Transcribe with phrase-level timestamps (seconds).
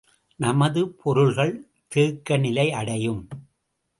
[0.35, 1.69] நமது பொருள்கள்
[1.87, 3.27] தேக்க நிலை அடையும்.